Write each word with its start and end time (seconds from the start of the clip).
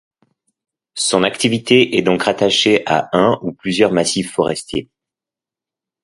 Son 0.95 1.21
activité 1.21 1.95
est 1.95 2.01
donc 2.01 2.23
rattachée 2.23 2.81
à 2.87 3.09
un 3.15 3.37
ou 3.43 3.53
plusieurs 3.53 3.91
massifs 3.91 4.31
forestiers. 4.33 4.89